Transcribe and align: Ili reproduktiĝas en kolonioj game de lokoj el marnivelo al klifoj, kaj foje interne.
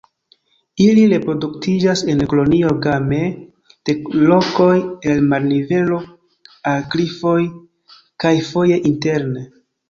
Ili 0.83 1.01
reproduktiĝas 1.09 1.99
en 2.13 2.23
kolonioj 2.31 2.71
game 2.85 3.19
de 3.89 3.95
lokoj 4.31 4.71
el 5.11 5.21
marnivelo 5.35 6.01
al 6.73 6.89
klifoj, 6.97 7.37
kaj 8.25 8.33
foje 8.49 8.81
interne. 8.93 9.47